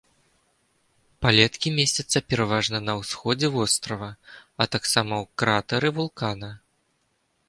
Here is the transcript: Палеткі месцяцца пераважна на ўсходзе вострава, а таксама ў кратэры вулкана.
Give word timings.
Палеткі 1.25 1.67
месцяцца 1.79 2.17
пераважна 2.33 2.79
на 2.87 2.93
ўсходзе 3.01 3.47
вострава, 3.57 4.09
а 4.65 4.67
таксама 4.77 5.13
ў 5.23 5.25
кратэры 5.43 5.87
вулкана. 5.99 6.51